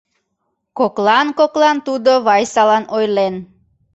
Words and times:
Коклан-коклан 0.77 1.77
тудо 1.87 2.11
Вайсалан 2.25 2.83
ойлен: 2.97 3.35